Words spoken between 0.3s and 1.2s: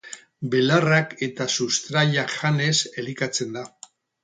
Belarrak